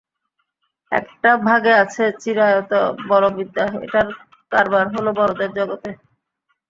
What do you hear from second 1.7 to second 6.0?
আছে চিরায়ত বলবিদ্যা, এটার কারবার হলো বড়দের জগতে।